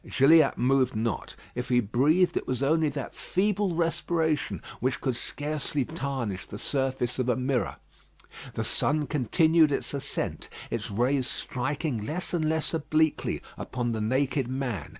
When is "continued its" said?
9.05-9.93